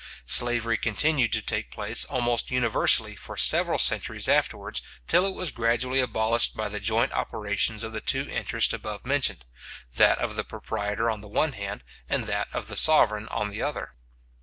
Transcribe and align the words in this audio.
Slavery 0.25 0.79
continued 0.79 1.31
to 1.33 1.43
take 1.43 1.69
place 1.69 2.05
almost 2.05 2.49
universally 2.49 3.15
for 3.15 3.37
several 3.37 3.77
centuries 3.77 4.27
afterwards, 4.27 4.81
till 5.05 5.27
it 5.27 5.35
was 5.35 5.51
gradually 5.51 5.99
abolished 5.99 6.57
by 6.57 6.69
the 6.69 6.79
joint 6.79 7.11
operation 7.11 7.75
of 7.85 7.91
the 7.93 8.01
two 8.01 8.27
interests 8.27 8.73
above 8.73 9.05
mentioned; 9.05 9.45
that 9.97 10.17
of 10.17 10.35
the 10.37 10.43
proprietor 10.43 11.07
on 11.11 11.21
the 11.21 11.27
one 11.29 11.51
hand, 11.53 11.83
and 12.09 12.23
that 12.23 12.47
of 12.51 12.65
the 12.67 12.75
sovereign 12.75 13.27
on 13.27 13.51
the 13.51 13.61
other. 13.61 13.93